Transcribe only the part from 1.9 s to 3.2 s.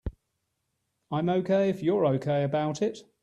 OK about it.